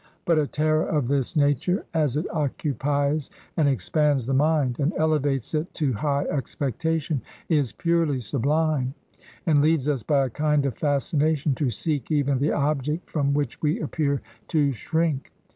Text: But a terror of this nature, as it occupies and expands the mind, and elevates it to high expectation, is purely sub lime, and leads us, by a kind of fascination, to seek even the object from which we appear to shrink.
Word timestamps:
But 0.25 0.39
a 0.39 0.47
terror 0.47 0.81
of 0.83 1.09
this 1.09 1.35
nature, 1.35 1.85
as 1.93 2.17
it 2.17 2.25
occupies 2.31 3.29
and 3.55 3.69
expands 3.69 4.25
the 4.25 4.33
mind, 4.33 4.79
and 4.79 4.93
elevates 4.97 5.53
it 5.53 5.71
to 5.75 5.93
high 5.93 6.23
expectation, 6.23 7.21
is 7.49 7.71
purely 7.71 8.19
sub 8.19 8.47
lime, 8.47 8.95
and 9.45 9.61
leads 9.61 9.87
us, 9.87 10.01
by 10.01 10.25
a 10.25 10.29
kind 10.31 10.65
of 10.65 10.75
fascination, 10.75 11.53
to 11.53 11.69
seek 11.69 12.09
even 12.09 12.39
the 12.39 12.51
object 12.51 13.11
from 13.11 13.35
which 13.35 13.61
we 13.61 13.79
appear 13.79 14.23
to 14.47 14.71
shrink. 14.71 15.31